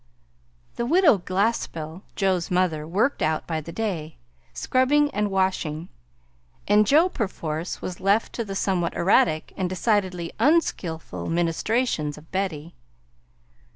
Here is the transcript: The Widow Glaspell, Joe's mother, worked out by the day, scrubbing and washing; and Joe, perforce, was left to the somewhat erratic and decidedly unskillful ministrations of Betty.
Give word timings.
The 0.77 0.85
Widow 0.87 1.19
Glaspell, 1.19 2.01
Joe's 2.15 2.49
mother, 2.49 2.87
worked 2.87 3.21
out 3.21 3.45
by 3.45 3.61
the 3.61 3.71
day, 3.71 4.17
scrubbing 4.51 5.11
and 5.11 5.29
washing; 5.29 5.89
and 6.67 6.87
Joe, 6.87 7.07
perforce, 7.07 7.83
was 7.83 7.99
left 7.99 8.33
to 8.33 8.43
the 8.43 8.55
somewhat 8.55 8.95
erratic 8.95 9.53
and 9.55 9.69
decidedly 9.69 10.33
unskillful 10.39 11.29
ministrations 11.29 12.17
of 12.17 12.31
Betty. 12.31 12.73